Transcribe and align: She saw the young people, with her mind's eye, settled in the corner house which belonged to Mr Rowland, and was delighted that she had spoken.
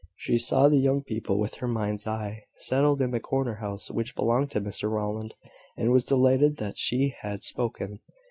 She 0.15 0.39
saw 0.39 0.67
the 0.67 0.79
young 0.79 1.03
people, 1.03 1.37
with 1.37 1.53
her 1.57 1.67
mind's 1.67 2.07
eye, 2.07 2.45
settled 2.57 3.03
in 3.03 3.11
the 3.11 3.19
corner 3.19 3.57
house 3.57 3.91
which 3.91 4.15
belonged 4.15 4.49
to 4.49 4.59
Mr 4.59 4.89
Rowland, 4.89 5.35
and 5.77 5.91
was 5.91 6.03
delighted 6.03 6.57
that 6.57 6.75
she 6.79 7.13
had 7.21 7.43
spoken. 7.43 7.99